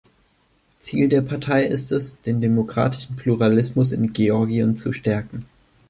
Ziel 0.79 1.09
der 1.09 1.21
Partei 1.21 1.63
ist 1.63 1.91
es, 1.91 2.21
den 2.21 2.41
demokratischen 2.41 3.15
Pluralismus 3.17 3.91
in 3.91 4.13
Georgien 4.13 4.75
zu 4.75 4.93
stärken. 4.93 5.45